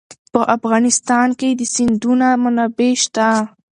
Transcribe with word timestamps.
په 0.33 0.41
افغانستان 0.55 1.27
کې 1.39 1.49
د 1.53 1.61
سیندونه 1.75 2.27
منابع 2.43 2.91
شته. 3.03 3.27